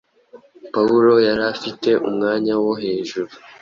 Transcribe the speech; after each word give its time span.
Pawulo 0.73 1.11
yari 1.27 1.43
afite 1.53 1.89
umwanya 2.09 2.53
wo 2.63 2.73
hejuru 2.83 3.31